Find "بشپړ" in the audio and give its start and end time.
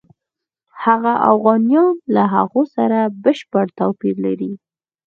3.23-3.65